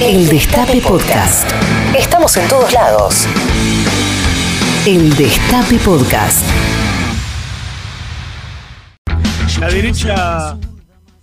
El 0.00 0.28
Destape 0.28 0.80
Podcast. 0.80 1.50
Estamos 1.98 2.36
en 2.36 2.48
todos 2.48 2.72
lados. 2.72 3.26
El 4.86 5.10
Destape 5.16 5.76
Podcast. 5.84 6.46
La 9.58 9.68
derecha 9.68 10.56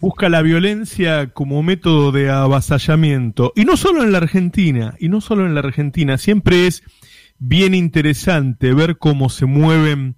busca 0.01 0.27
la 0.27 0.41
violencia 0.41 1.31
como 1.31 1.63
método 1.63 2.11
de 2.11 2.29
avasallamiento. 2.29 3.53
Y 3.55 3.63
no 3.63 3.77
solo 3.77 4.03
en 4.03 4.11
la 4.11 4.17
Argentina, 4.17 4.95
y 4.99 5.07
no 5.07 5.21
solo 5.21 5.45
en 5.45 5.53
la 5.53 5.61
Argentina. 5.61 6.17
Siempre 6.17 6.67
es 6.67 6.83
bien 7.39 7.73
interesante 7.73 8.73
ver 8.73 8.97
cómo 8.97 9.29
se 9.29 9.45
mueven, 9.45 10.17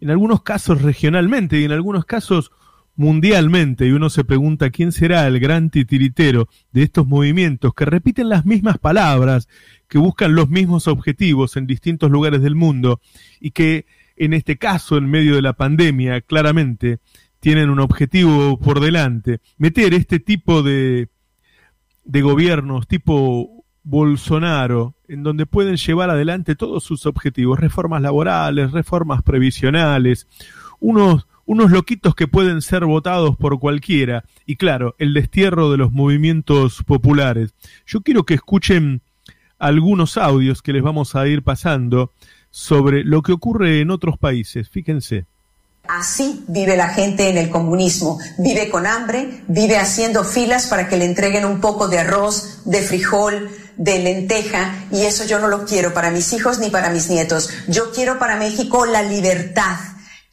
en 0.00 0.10
algunos 0.10 0.44
casos 0.44 0.82
regionalmente 0.82 1.58
y 1.58 1.64
en 1.64 1.72
algunos 1.72 2.04
casos 2.04 2.52
mundialmente 2.98 3.86
y 3.86 3.92
uno 3.92 4.10
se 4.10 4.24
pregunta 4.24 4.70
quién 4.70 4.90
será 4.90 5.24
el 5.28 5.38
gran 5.38 5.70
titiritero 5.70 6.48
de 6.72 6.82
estos 6.82 7.06
movimientos 7.06 7.72
que 7.72 7.84
repiten 7.84 8.28
las 8.28 8.44
mismas 8.44 8.78
palabras, 8.78 9.48
que 9.86 9.98
buscan 9.98 10.34
los 10.34 10.48
mismos 10.48 10.88
objetivos 10.88 11.56
en 11.56 11.68
distintos 11.68 12.10
lugares 12.10 12.42
del 12.42 12.56
mundo 12.56 13.00
y 13.40 13.52
que 13.52 13.86
en 14.16 14.32
este 14.34 14.58
caso, 14.58 14.96
en 14.96 15.08
medio 15.08 15.36
de 15.36 15.42
la 15.42 15.52
pandemia, 15.52 16.20
claramente 16.22 16.98
tienen 17.38 17.70
un 17.70 17.78
objetivo 17.78 18.58
por 18.58 18.80
delante, 18.80 19.38
meter 19.58 19.94
este 19.94 20.18
tipo 20.18 20.64
de, 20.64 21.06
de 22.04 22.20
gobiernos 22.20 22.88
tipo 22.88 23.64
Bolsonaro, 23.84 24.96
en 25.06 25.22
donde 25.22 25.46
pueden 25.46 25.76
llevar 25.76 26.10
adelante 26.10 26.56
todos 26.56 26.82
sus 26.82 27.06
objetivos, 27.06 27.60
reformas 27.60 28.02
laborales, 28.02 28.72
reformas 28.72 29.22
previsionales, 29.22 30.26
unos 30.80 31.28
unos 31.48 31.70
loquitos 31.70 32.14
que 32.14 32.28
pueden 32.28 32.60
ser 32.60 32.84
votados 32.84 33.34
por 33.38 33.58
cualquiera, 33.58 34.22
y 34.44 34.56
claro, 34.56 34.94
el 34.98 35.14
destierro 35.14 35.70
de 35.70 35.78
los 35.78 35.90
movimientos 35.90 36.84
populares. 36.86 37.54
Yo 37.86 38.02
quiero 38.02 38.24
que 38.24 38.34
escuchen 38.34 39.00
algunos 39.58 40.18
audios 40.18 40.60
que 40.60 40.74
les 40.74 40.82
vamos 40.82 41.16
a 41.16 41.26
ir 41.26 41.42
pasando 41.42 42.12
sobre 42.50 43.02
lo 43.02 43.22
que 43.22 43.32
ocurre 43.32 43.80
en 43.80 43.90
otros 43.90 44.18
países. 44.18 44.68
Fíjense. 44.68 45.24
Así 45.88 46.44
vive 46.48 46.76
la 46.76 46.88
gente 46.88 47.30
en 47.30 47.38
el 47.38 47.48
comunismo. 47.48 48.18
Vive 48.36 48.68
con 48.68 48.86
hambre, 48.86 49.42
vive 49.48 49.78
haciendo 49.78 50.24
filas 50.24 50.66
para 50.66 50.86
que 50.86 50.98
le 50.98 51.06
entreguen 51.06 51.46
un 51.46 51.62
poco 51.62 51.88
de 51.88 51.98
arroz, 51.98 52.60
de 52.66 52.82
frijol, 52.82 53.48
de 53.78 53.98
lenteja, 54.00 54.86
y 54.92 55.00
eso 55.04 55.24
yo 55.24 55.38
no 55.38 55.48
lo 55.48 55.64
quiero 55.64 55.94
para 55.94 56.10
mis 56.10 56.30
hijos 56.34 56.58
ni 56.58 56.68
para 56.68 56.90
mis 56.90 57.08
nietos. 57.08 57.48
Yo 57.68 57.90
quiero 57.90 58.18
para 58.18 58.36
México 58.36 58.84
la 58.84 59.02
libertad 59.02 59.78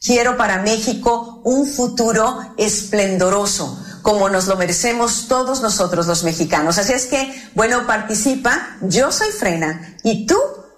Quiero 0.06 0.36
para 0.36 0.62
México 0.62 1.40
un 1.42 1.66
futuro 1.66 2.38
esplendoroso, 2.56 3.84
como 4.02 4.28
nos 4.28 4.46
lo 4.46 4.54
merecemos 4.54 5.26
todos 5.26 5.62
nosotros 5.62 6.06
los 6.06 6.22
mexicanos. 6.22 6.78
Así 6.78 6.92
es 6.92 7.06
que, 7.06 7.34
bueno, 7.56 7.88
participa. 7.88 8.76
Yo 8.82 9.10
soy 9.10 9.32
Frena. 9.32 9.96
¿Y 10.04 10.24
tú 10.24 10.36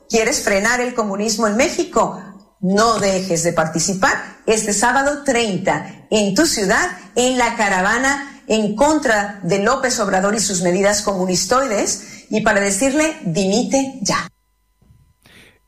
quieres 0.09 0.43
frenar 0.43 0.81
el 0.81 0.95
comunismo 0.95 1.47
en 1.47 1.59
México? 1.59 2.23
No 2.61 2.99
dejes 3.01 3.43
de 3.43 3.53
participar 3.53 4.39
este 4.47 4.73
sábado 4.73 5.25
30 5.25 6.07
en 6.11 6.35
tu 6.35 6.47
ciudad 6.47 6.89
en 7.15 7.37
la 7.37 7.55
caravana 7.55 8.43
en 8.47 8.75
contra 8.77 9.41
de 9.43 9.59
López 9.59 10.01
Obrador 10.01 10.37
y 10.37 10.41
sus 10.41 10.63
medidas 10.63 11.03
comunistoides 11.03 12.25
y 12.31 12.41
para 12.41 12.61
decirle 12.61 13.19
dimite 13.27 13.99
ya. 14.01 14.27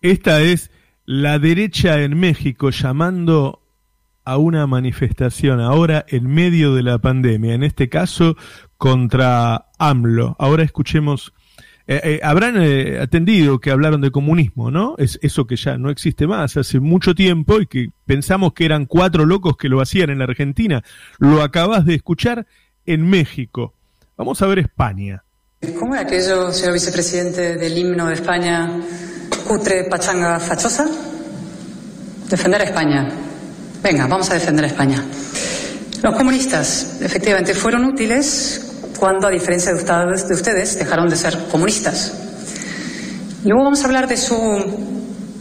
Esta 0.00 0.40
es 0.40 0.70
la 1.10 1.40
derecha 1.40 2.02
en 2.02 2.16
México 2.16 2.70
llamando 2.70 3.64
a 4.22 4.36
una 4.36 4.68
manifestación 4.68 5.58
ahora 5.60 6.06
en 6.06 6.28
medio 6.28 6.72
de 6.72 6.84
la 6.84 6.98
pandemia, 6.98 7.52
en 7.52 7.64
este 7.64 7.88
caso 7.88 8.36
contra 8.78 9.66
AMLO. 9.76 10.36
Ahora 10.38 10.62
escuchemos, 10.62 11.32
eh, 11.88 12.00
eh, 12.04 12.20
habrán 12.22 12.62
eh, 12.62 13.00
atendido 13.00 13.58
que 13.58 13.72
hablaron 13.72 14.00
de 14.02 14.12
comunismo, 14.12 14.70
¿no? 14.70 14.94
Es 14.98 15.18
eso 15.20 15.48
que 15.48 15.56
ya 15.56 15.78
no 15.78 15.90
existe 15.90 16.28
más 16.28 16.56
hace 16.56 16.78
mucho 16.78 17.12
tiempo 17.12 17.60
y 17.60 17.66
que 17.66 17.90
pensamos 18.06 18.52
que 18.52 18.64
eran 18.64 18.86
cuatro 18.86 19.26
locos 19.26 19.56
que 19.56 19.68
lo 19.68 19.80
hacían 19.80 20.10
en 20.10 20.18
la 20.18 20.26
Argentina. 20.26 20.84
Lo 21.18 21.42
acabas 21.42 21.86
de 21.86 21.96
escuchar 21.96 22.46
en 22.86 23.10
México. 23.10 23.74
Vamos 24.16 24.40
a 24.42 24.46
ver 24.46 24.60
España. 24.60 25.24
¿Cómo 25.76 25.92
era 25.94 26.04
aquello, 26.04 26.52
señor 26.52 26.74
vicepresidente, 26.74 27.56
del 27.56 27.76
himno 27.76 28.06
de 28.06 28.14
España? 28.14 28.80
Cutre 29.50 29.82
pachanga 29.82 30.38
fachosa? 30.38 30.86
Defender 32.28 32.60
a 32.60 32.64
España. 32.64 33.08
Venga, 33.82 34.06
vamos 34.06 34.30
a 34.30 34.34
defender 34.34 34.64
a 34.64 34.68
España. 34.68 35.02
Los 36.02 36.14
comunistas, 36.14 36.98
efectivamente, 37.00 37.52
fueron 37.52 37.84
útiles 37.84 38.60
cuando, 38.96 39.26
a 39.26 39.30
diferencia 39.30 39.72
de 39.74 39.78
ustedes, 39.78 40.28
de 40.28 40.34
ustedes 40.34 40.78
dejaron 40.78 41.08
de 41.08 41.16
ser 41.16 41.36
comunistas. 41.50 42.12
Luego 43.44 43.64
vamos 43.64 43.82
a 43.82 43.86
hablar 43.86 44.06
de 44.06 44.16
su 44.16 44.36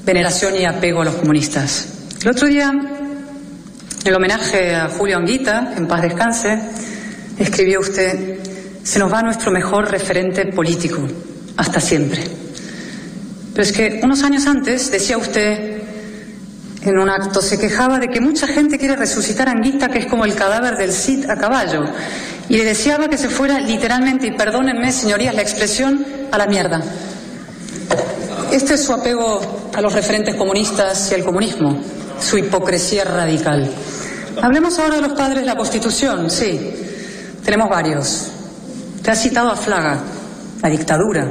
veneración 0.04 0.56
y 0.56 0.66
apego 0.66 1.04
a 1.04 1.06
los 1.06 1.14
comunistas. 1.14 1.90
El 2.24 2.30
otro 2.30 2.48
día, 2.48 2.72
en 2.72 4.08
el 4.08 4.16
homenaje 4.16 4.74
a 4.74 4.90
Julio 4.90 5.18
Anguita, 5.18 5.76
en 5.78 5.88
paz 5.88 6.02
descanse, 6.02 6.60
escribió 7.38 7.80
usted, 7.80 8.40
se 8.82 8.98
nos 8.98 9.14
va 9.14 9.22
nuestro 9.22 9.52
mejor 9.52 9.92
referente 9.92 10.48
político, 10.48 11.08
hasta 11.58 11.80
siempre. 11.80 12.49
Pero 13.60 13.72
es 13.72 13.76
que 13.76 14.00
unos 14.02 14.24
años 14.24 14.48
antes 14.48 14.90
decía 14.90 15.18
usted 15.18 15.82
en 16.82 16.98
un 16.98 17.10
acto, 17.10 17.42
se 17.42 17.60
quejaba 17.60 18.00
de 18.00 18.08
que 18.08 18.22
mucha 18.22 18.48
gente 18.48 18.78
quiere 18.78 18.96
resucitar 18.96 19.50
a 19.50 19.52
Anguita, 19.52 19.90
que 19.90 20.00
es 20.00 20.06
como 20.06 20.24
el 20.24 20.34
cadáver 20.34 20.78
del 20.78 20.94
Cid 20.94 21.30
a 21.30 21.36
caballo, 21.36 21.84
y 22.48 22.56
le 22.56 22.64
deseaba 22.64 23.10
que 23.10 23.18
se 23.18 23.28
fuera 23.28 23.60
literalmente, 23.60 24.28
y 24.28 24.32
perdónenme, 24.32 24.94
señorías, 24.94 25.36
la 25.36 25.42
expresión, 25.42 26.06
a 26.32 26.38
la 26.38 26.48
mierda. 26.48 26.82
Este 28.50 28.76
es 28.76 28.84
su 28.86 28.94
apego 28.94 29.42
a 29.76 29.82
los 29.82 29.92
referentes 29.92 30.36
comunistas 30.36 31.12
y 31.12 31.16
al 31.16 31.26
comunismo, 31.26 31.82
su 32.22 32.38
hipocresía 32.38 33.04
radical. 33.04 33.70
Hablemos 34.42 34.80
ahora 34.80 34.96
de 34.96 35.02
los 35.02 35.18
padres 35.18 35.42
de 35.42 35.46
la 35.48 35.58
Constitución, 35.58 36.32
sí, 36.32 36.62
tenemos 37.44 37.68
varios. 37.68 38.28
Te 39.04 39.12
ha 39.12 39.16
citado 39.18 39.52
a 39.52 39.58
Flaga, 39.58 40.00
la 40.62 40.70
dictadura, 40.70 41.28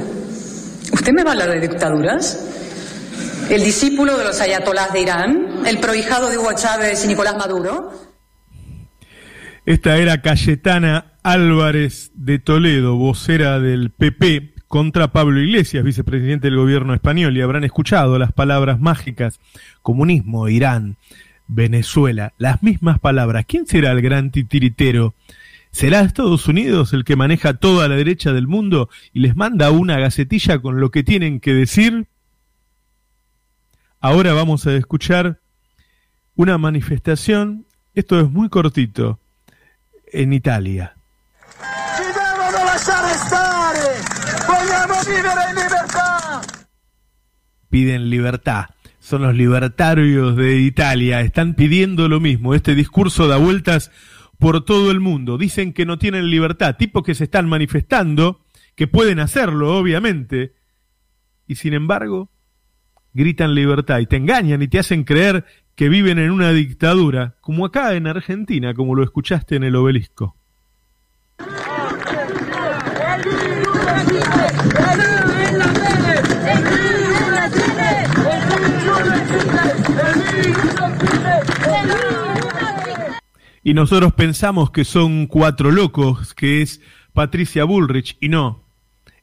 ¿Usted 0.91 1.13
me 1.13 1.23
va 1.23 1.31
a 1.31 1.33
hablar 1.33 1.49
de 1.51 1.67
dictaduras? 1.67 3.47
¿El 3.49 3.63
discípulo 3.63 4.17
de 4.17 4.23
los 4.23 4.39
ayatolás 4.41 4.93
de 4.93 5.01
Irán? 5.01 5.65
¿El 5.65 5.79
prohijado 5.79 6.29
de 6.29 6.37
Hugo 6.37 6.53
Chávez 6.55 7.03
y 7.05 7.07
Nicolás 7.07 7.35
Maduro? 7.37 7.91
Esta 9.65 9.97
era 9.97 10.21
Cayetana 10.21 11.13
Álvarez 11.23 12.11
de 12.15 12.39
Toledo, 12.39 12.95
vocera 12.95 13.59
del 13.59 13.91
PP, 13.91 14.53
contra 14.67 15.11
Pablo 15.11 15.39
Iglesias, 15.41 15.83
vicepresidente 15.83 16.47
del 16.47 16.57
gobierno 16.57 16.93
español, 16.93 17.35
y 17.35 17.41
habrán 17.41 17.63
escuchado 17.63 18.17
las 18.19 18.31
palabras 18.31 18.79
mágicas, 18.79 19.39
comunismo, 19.81 20.47
Irán, 20.47 20.97
Venezuela, 21.47 22.33
las 22.37 22.61
mismas 22.61 22.99
palabras. 22.99 23.45
¿Quién 23.47 23.65
será 23.65 23.91
el 23.91 24.01
gran 24.01 24.31
titiritero 24.31 25.15
¿Será 25.71 26.01
Estados 26.01 26.47
Unidos 26.47 26.93
el 26.93 27.03
que 27.03 27.15
maneja 27.15 27.53
toda 27.53 27.87
la 27.87 27.95
derecha 27.95 28.33
del 28.33 28.47
mundo 28.47 28.89
y 29.13 29.19
les 29.19 29.35
manda 29.35 29.71
una 29.71 29.99
gacetilla 29.99 30.59
con 30.59 30.79
lo 30.79 30.89
que 30.91 31.03
tienen 31.03 31.39
que 31.39 31.53
decir? 31.53 32.07
Ahora 33.99 34.33
vamos 34.33 34.65
a 34.65 34.73
escuchar 34.75 35.39
una 36.35 36.57
manifestación, 36.57 37.65
esto 37.93 38.19
es 38.19 38.29
muy 38.29 38.49
cortito, 38.49 39.19
en 40.11 40.33
Italia. 40.33 40.95
Piden 47.69 48.09
libertad. 48.09 48.65
Son 48.99 49.21
los 49.21 49.35
libertarios 49.35 50.35
de 50.35 50.57
Italia. 50.57 51.21
Están 51.21 51.53
pidiendo 51.53 52.07
lo 52.07 52.19
mismo. 52.19 52.53
Este 52.53 52.73
discurso 52.73 53.27
da 53.27 53.37
vueltas 53.37 53.91
por 54.39 54.65
todo 54.65 54.89
el 54.89 54.99
mundo. 54.99 55.37
Dicen 55.37 55.73
que 55.73 55.85
no 55.85 55.99
tienen 55.99 56.31
libertad, 56.31 56.77
tipos 56.77 57.03
que 57.03 57.13
se 57.13 57.25
están 57.25 57.47
manifestando, 57.47 58.45
que 58.75 58.87
pueden 58.87 59.19
hacerlo, 59.19 59.77
obviamente, 59.77 60.55
y 61.45 61.55
sin 61.55 61.73
embargo 61.73 62.31
gritan 63.13 63.53
libertad 63.53 63.99
y 63.99 64.05
te 64.05 64.15
engañan 64.15 64.61
y 64.61 64.67
te 64.67 64.79
hacen 64.79 65.03
creer 65.03 65.45
que 65.75 65.89
viven 65.89 66.19
en 66.19 66.31
una 66.31 66.51
dictadura, 66.51 67.35
como 67.41 67.65
acá 67.65 67.95
en 67.95 68.07
Argentina, 68.07 68.73
como 68.73 68.95
lo 68.95 69.03
escuchaste 69.03 69.55
en 69.55 69.63
el 69.63 69.75
obelisco. 69.75 70.38
Y 83.69 83.73
nosotros 83.75 84.13
pensamos 84.13 84.71
que 84.71 84.83
son 84.83 85.27
cuatro 85.27 85.69
locos, 85.69 86.33
que 86.33 86.63
es 86.63 86.81
Patricia 87.13 87.65
Bullrich, 87.65 88.17
y 88.19 88.27
no. 88.27 88.65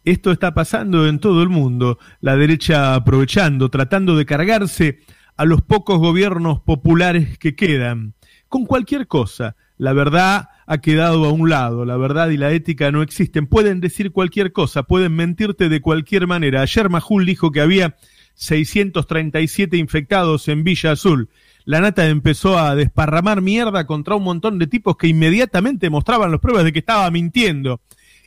Esto 0.05 0.31
está 0.31 0.55
pasando 0.55 1.09
en 1.09 1.19
todo 1.19 1.43
el 1.43 1.49
mundo, 1.49 1.99
la 2.21 2.37
derecha 2.37 2.95
aprovechando, 2.95 3.71
tratando 3.71 4.17
de 4.17 4.25
cargarse 4.25 5.01
a 5.37 5.45
los 5.47 5.63
pocos 5.63 5.99
gobiernos 5.99 6.61
populares 6.61 7.39
que 7.39 7.57
quedan, 7.57 8.15
con 8.49 8.67
cualquier 8.67 9.09
cosa. 9.09 9.57
La 9.79 9.93
verdad, 9.93 10.49
ha 10.69 10.79
quedado 10.79 11.25
a 11.25 11.33
un 11.33 11.51
lado. 11.51 11.85
La 11.85 11.97
verdad 11.97 12.31
y 12.31 12.37
la 12.37 12.53
ética 12.53 12.93
no 12.93 13.03
existen. 13.03 13.49
Pueden 13.49 13.81
decir 13.81 14.13
cualquier 14.13 14.53
cosa, 14.53 14.85
pueden 14.85 15.17
mentirte 15.17 15.69
de 15.69 15.81
cualquier 15.81 16.29
manera. 16.29 16.63
Ayer 16.63 16.89
Majul 16.89 17.27
dijo 17.27 17.51
que 17.51 17.63
había 17.63 17.97
637 18.35 19.77
infectados 19.77 20.47
en 20.47 20.63
Villa 20.63 20.93
Azul. 20.93 21.31
La 21.67 21.81
nata 21.81 22.07
empezó 22.07 22.61
a 22.61 22.77
desparramar 22.77 23.43
mierda 23.43 23.89
contra 23.89 24.15
un 24.15 24.23
montón 24.23 24.61
de 24.61 24.69
tipos 24.69 24.97
que 24.97 25.09
inmediatamente 25.09 25.91
mostraban 25.91 26.31
las 26.31 26.39
pruebas 26.39 26.63
de 26.63 26.73
que 26.73 26.79
estaba 26.79 27.11
mintiendo. 27.11 27.81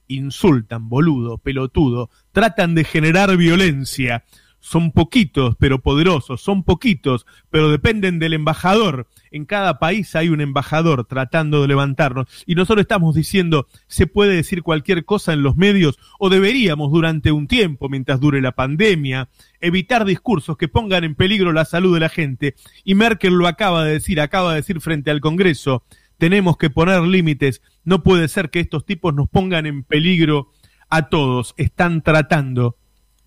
Insultan, 0.09 0.89
boludo, 0.89 1.37
pelotudo, 1.37 2.09
tratan 2.33 2.75
de 2.75 2.83
generar 2.83 3.37
violencia 3.37 4.25
son 4.59 4.91
poquitos 4.91 5.55
pero 5.57 5.81
poderosos, 5.81 6.41
son 6.41 6.63
poquitos 6.63 7.25
pero 7.49 7.69
dependen 7.69 8.19
del 8.19 8.33
embajador. 8.33 9.07
En 9.31 9.45
cada 9.45 9.79
país 9.79 10.15
hay 10.15 10.29
un 10.29 10.41
embajador 10.41 11.05
tratando 11.05 11.61
de 11.61 11.67
levantarnos 11.67 12.27
y 12.45 12.55
nosotros 12.55 12.81
estamos 12.81 13.15
diciendo 13.15 13.67
se 13.87 14.07
puede 14.07 14.35
decir 14.35 14.63
cualquier 14.63 15.05
cosa 15.05 15.33
en 15.33 15.43
los 15.43 15.55
medios 15.55 15.97
o 16.19 16.29
deberíamos 16.29 16.91
durante 16.91 17.31
un 17.31 17.47
tiempo, 17.47 17.89
mientras 17.89 18.19
dure 18.19 18.41
la 18.41 18.51
pandemia, 18.51 19.29
evitar 19.61 20.05
discursos 20.05 20.57
que 20.57 20.67
pongan 20.67 21.03
en 21.03 21.15
peligro 21.15 21.51
la 21.51 21.65
salud 21.65 21.93
de 21.93 21.99
la 21.99 22.09
gente. 22.09 22.55
Y 22.83 22.95
Merkel 22.95 23.33
lo 23.33 23.47
acaba 23.47 23.83
de 23.83 23.93
decir, 23.93 24.21
acaba 24.21 24.51
de 24.51 24.57
decir 24.57 24.81
frente 24.81 25.11
al 25.11 25.21
Congreso, 25.21 25.83
tenemos 26.17 26.57
que 26.57 26.69
poner 26.69 27.01
límites, 27.01 27.61
no 27.83 28.03
puede 28.03 28.27
ser 28.27 28.49
que 28.49 28.59
estos 28.59 28.85
tipos 28.85 29.13
nos 29.13 29.29
pongan 29.29 29.65
en 29.65 29.83
peligro 29.83 30.51
a 30.89 31.09
todos, 31.09 31.53
están 31.57 32.01
tratando 32.01 32.75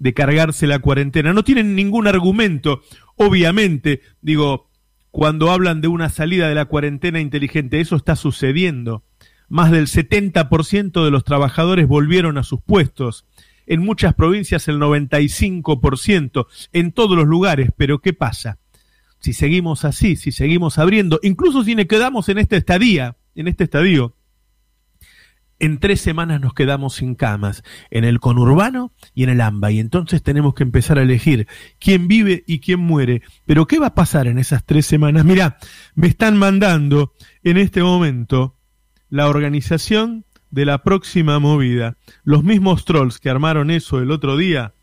de 0.03 0.15
cargarse 0.15 0.67
la 0.67 0.81
cuarentena. 0.81 1.33
No 1.33 1.45
tienen 1.45 1.77
ningún 1.77 2.09
argumento, 2.09 2.83
obviamente, 3.15 4.03
digo, 4.21 4.69
cuando 5.13 5.53
hablan 5.53 5.81
de 5.81 5.87
una 5.87 6.09
salida 6.09 6.49
de 6.49 6.57
la 6.57 6.65
cuarentena 6.65 7.21
inteligente, 7.21 7.81
eso 7.81 7.95
está 7.95 8.17
sucediendo. 8.17 9.05
Más 9.49 9.71
del 9.71 9.87
70% 9.87 11.05
de 11.05 11.11
los 11.13 11.23
trabajadores 11.23 11.87
volvieron 11.87 12.37
a 12.37 12.43
sus 12.43 12.61
puestos. 12.61 13.27
En 13.65 13.81
muchas 13.85 14.15
provincias 14.15 14.67
el 14.67 14.81
95%, 14.81 16.47
en 16.73 16.91
todos 16.91 17.17
los 17.17 17.27
lugares. 17.27 17.71
Pero 17.77 18.01
¿qué 18.01 18.13
pasa? 18.13 18.59
Si 19.21 19.33
seguimos 19.33 19.85
así, 19.85 20.17
si 20.17 20.33
seguimos 20.33 20.79
abriendo, 20.79 21.21
incluso 21.23 21.63
si 21.63 21.77
nos 21.77 21.87
quedamos 21.87 22.29
en 22.29 22.39
este 22.39 22.57
estadía, 22.57 23.17
en 23.37 23.47
este 23.47 23.65
estadio, 23.65 24.17
en 25.63 25.79
tres 25.79 26.01
semanas 26.01 26.41
nos 26.41 26.55
quedamos 26.55 26.97
sin 26.97 27.15
camas, 27.15 27.63
en 27.93 28.03
el 28.03 28.19
conurbano 28.19 28.93
y 29.15 29.23
en 29.23 29.31
el 29.31 29.41
AMBA, 29.41 29.71
y 29.71 29.79
entonces 29.79 30.21
tenemos 30.21 30.55
que 30.55 30.65
empezar 30.65 30.99
a 30.99 31.03
elegir 31.03 31.47
quién 31.79 32.09
vive 32.09 32.43
y 32.49 32.59
quién 32.59 32.81
muere. 32.81 33.23
Pero 33.47 33.69
¿qué 33.69 33.79
va 33.79 33.87
a 33.87 33.95
pasar 33.95 34.27
en 34.27 34.39
esas 34.39 34.65
tres 34.67 34.87
semanas? 34.87 35.25
Mira, 35.25 35.59
me 35.95 36.09
están 36.09 36.37
mandando 36.37 37.13
en 37.45 37.59
este 37.59 37.81
momento 37.81 38.57
la 39.09 39.29
organización 39.29 40.25
de 40.51 40.67
la 40.67 40.83
próxima 40.83 41.39
movida. 41.39 41.97
Los 42.25 42.43
mismos 42.43 42.85
trolls 42.85 43.21
que 43.21 43.31
armaron 43.31 43.71
eso 43.71 44.01
el 44.01 44.11
otro 44.11 44.37
día 44.37 44.75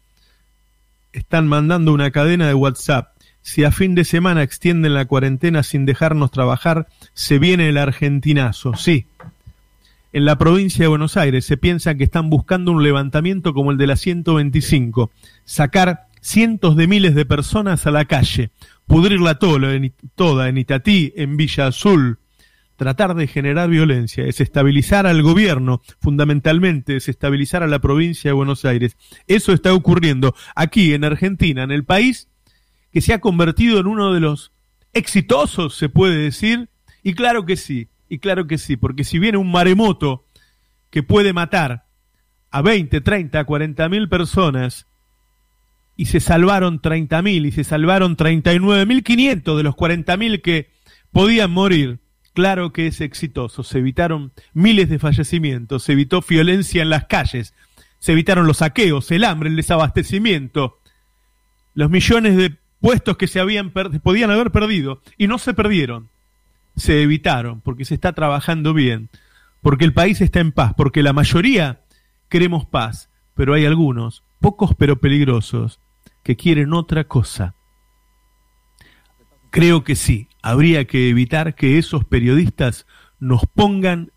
están 1.11 1.45
mandando 1.49 1.91
una 1.91 2.11
cadena 2.11 2.47
de 2.47 2.53
WhatsApp. 2.53 3.17
Si 3.41 3.65
a 3.65 3.71
fin 3.71 3.95
de 3.95 4.05
semana 4.05 4.43
extienden 4.43 4.93
la 4.93 5.03
cuarentena 5.03 5.61
sin 5.63 5.85
dejarnos 5.85 6.31
trabajar, 6.31 6.87
se 7.13 7.37
viene 7.37 7.67
el 7.67 7.77
argentinazo. 7.77 8.75
Sí, 8.75 9.07
en 10.11 10.25
la 10.25 10.37
provincia 10.37 10.83
de 10.83 10.89
Buenos 10.89 11.17
Aires 11.17 11.45
se 11.45 11.57
piensa 11.57 11.95
que 11.95 12.03
están 12.03 12.29
buscando 12.29 12.71
un 12.71 12.83
levantamiento 12.83 13.53
como 13.53 13.71
el 13.71 13.77
de 13.77 13.87
la 13.87 13.95
125, 13.95 15.11
sacar 15.45 16.07
cientos 16.21 16.75
de 16.75 16.87
miles 16.87 17.15
de 17.15 17.25
personas 17.25 17.85
a 17.85 17.91
la 17.91 18.05
calle, 18.05 18.51
pudrirla 18.87 19.39
toda 19.39 19.73
en, 19.73 19.93
toda 20.15 20.49
en 20.49 20.57
Itatí, 20.57 21.13
en 21.15 21.37
Villa 21.37 21.67
Azul, 21.67 22.19
tratar 22.75 23.13
de 23.13 23.27
generar 23.27 23.69
violencia, 23.69 24.23
desestabilizar 24.23 25.05
al 25.05 25.21
gobierno, 25.21 25.81
fundamentalmente 25.99 26.93
desestabilizar 26.93 27.61
a 27.61 27.67
la 27.67 27.79
provincia 27.79 28.29
de 28.29 28.33
Buenos 28.33 28.65
Aires. 28.65 28.95
Eso 29.27 29.53
está 29.53 29.73
ocurriendo 29.73 30.33
aquí 30.55 30.93
en 30.93 31.03
Argentina, 31.03 31.63
en 31.63 31.71
el 31.71 31.83
país 31.83 32.29
que 32.91 33.01
se 33.01 33.13
ha 33.13 33.19
convertido 33.19 33.79
en 33.79 33.87
uno 33.87 34.13
de 34.13 34.21
los 34.21 34.51
exitosos, 34.93 35.75
se 35.75 35.89
puede 35.89 36.17
decir, 36.17 36.69
y 37.03 37.13
claro 37.13 37.45
que 37.45 37.57
sí, 37.57 37.89
y 38.09 38.17
claro 38.17 38.47
que 38.47 38.57
sí, 38.57 38.75
porque 38.75 39.03
si 39.03 39.19
viene 39.19 39.37
un 39.37 39.51
maremoto 39.51 40.25
que 40.89 41.03
puede 41.03 41.31
matar 41.31 41.85
a 42.51 42.61
20, 42.61 43.01
30, 43.01 43.43
40 43.43 43.89
mil 43.89 44.09
personas 44.09 44.87
y 45.95 46.05
se 46.05 46.19
salvaron 46.19 46.81
30 46.81 47.21
mil 47.21 47.45
y 47.45 47.51
se 47.51 47.63
salvaron 47.63 48.15
39 48.15 48.85
mil 48.87 49.03
500 49.03 49.57
de 49.57 49.63
los 49.63 49.75
40 49.75 50.17
mil 50.17 50.41
que 50.41 50.71
podían 51.11 51.51
morir, 51.51 51.99
claro 52.33 52.73
que 52.73 52.87
es 52.87 53.01
exitoso. 53.01 53.63
Se 53.63 53.77
evitaron 53.77 54.31
miles 54.53 54.89
de 54.89 54.97
fallecimientos, 54.97 55.83
se 55.83 55.91
evitó 55.91 56.23
violencia 56.27 56.81
en 56.81 56.89
las 56.89 57.05
calles, 57.05 57.53
se 57.99 58.13
evitaron 58.13 58.47
los 58.47 58.57
saqueos, 58.57 59.11
el 59.11 59.23
hambre, 59.23 59.49
el 59.49 59.55
desabastecimiento, 59.55 60.79
los 61.75 61.91
millones 61.91 62.35
de 62.37 62.57
puestos 62.81 63.17
que 63.17 63.27
se 63.27 63.39
habían 63.39 63.71
podían 63.71 64.31
haber 64.31 64.51
perdido 64.51 65.01
y 65.17 65.27
no 65.27 65.37
se 65.37 65.53
perdieron 65.53 66.09
se 66.79 67.01
evitaron, 67.01 67.61
porque 67.61 67.85
se 67.85 67.93
está 67.93 68.13
trabajando 68.13 68.73
bien, 68.73 69.09
porque 69.61 69.85
el 69.85 69.93
país 69.93 70.21
está 70.21 70.39
en 70.39 70.51
paz, 70.51 70.73
porque 70.75 71.03
la 71.03 71.13
mayoría 71.13 71.81
queremos 72.29 72.65
paz, 72.65 73.09
pero 73.35 73.53
hay 73.53 73.65
algunos, 73.65 74.23
pocos 74.39 74.71
pero 74.77 74.99
peligrosos, 74.99 75.79
que 76.23 76.35
quieren 76.35 76.73
otra 76.73 77.05
cosa. 77.05 77.55
Creo 79.49 79.83
que 79.83 79.95
sí, 79.95 80.27
habría 80.41 80.85
que 80.85 81.09
evitar 81.09 81.55
que 81.55 81.77
esos 81.77 82.05
periodistas 82.05 82.85
nos 83.19 83.41
pongan 83.45 84.11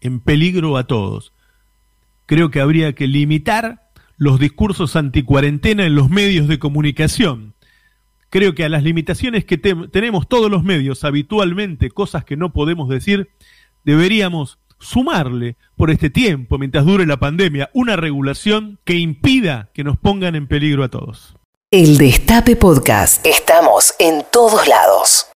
en 0.00 0.20
peligro 0.20 0.76
a 0.76 0.84
todos. 0.86 1.32
Creo 2.26 2.50
que 2.50 2.60
habría 2.60 2.94
que 2.94 3.08
limitar 3.08 3.90
los 4.16 4.38
discursos 4.38 4.96
anticuarentena 4.96 5.84
en 5.84 5.94
los 5.94 6.08
medios 6.10 6.48
de 6.48 6.58
comunicación 6.58 7.55
creo 8.30 8.54
que 8.54 8.64
a 8.64 8.68
las 8.68 8.82
limitaciones 8.82 9.44
que 9.44 9.58
tenemos 9.58 10.28
todos 10.28 10.50
los 10.50 10.62
medios 10.62 11.04
habitualmente, 11.04 11.90
cosas 11.90 12.24
que 12.24 12.36
no 12.36 12.52
podemos 12.52 12.88
decir, 12.88 13.30
deberíamos 13.84 14.58
sumarle 14.78 15.56
por 15.76 15.90
este 15.90 16.10
tiempo, 16.10 16.58
mientras 16.58 16.84
dure 16.84 17.06
la 17.06 17.16
pandemia, 17.18 17.70
una 17.72 17.96
regulación 17.96 18.78
que 18.84 18.94
impida 18.94 19.70
que 19.72 19.84
nos 19.84 19.96
pongan 19.96 20.34
en 20.34 20.46
peligro 20.46 20.84
a 20.84 20.88
todos. 20.88 21.36
El 21.70 21.98
Destape 21.98 22.56
Podcast. 22.56 23.26
Estamos 23.26 23.94
en 23.98 24.24
todos 24.30 24.68
lados. 24.68 25.26